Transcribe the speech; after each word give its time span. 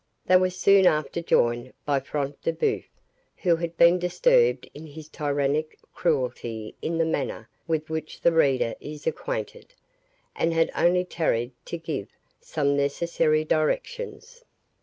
They 0.25 0.35
were 0.35 0.49
soon 0.49 0.87
after 0.87 1.21
joined 1.21 1.73
by 1.85 1.99
Front 1.99 2.41
de 2.41 2.51
Bœuf, 2.53 2.85
who 3.37 3.57
had 3.57 3.77
been 3.77 3.99
disturbed 3.99 4.67
in 4.73 4.87
his 4.87 5.07
tyrannic 5.07 5.77
cruelty 5.93 6.73
in 6.81 6.97
the 6.97 7.05
manner 7.05 7.47
with 7.67 7.87
which 7.87 8.19
the 8.19 8.31
reader 8.31 8.73
is 8.79 9.05
acquainted, 9.05 9.75
and 10.35 10.55
had 10.55 10.71
only 10.75 11.05
tarried 11.05 11.51
to 11.65 11.77
give 11.77 12.07
some 12.39 12.75
necessary 12.75 13.43
directions. 13.45 14.43